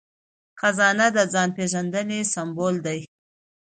[0.59, 2.99] خزانه د ځان پیژندنې سمبول دی.